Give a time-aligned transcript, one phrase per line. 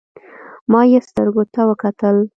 [0.71, 2.17] ما يې سترګو ته وکتل.